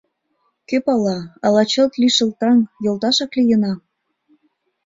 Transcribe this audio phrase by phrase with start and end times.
[0.69, 3.73] Кӧ пала: ала чылт лишыл таҥ, йолташак лийына?..